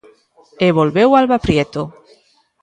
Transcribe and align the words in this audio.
E 0.65 0.67
volveu 0.79 1.09
Alba 1.19 1.37
Prieto. 1.45 1.81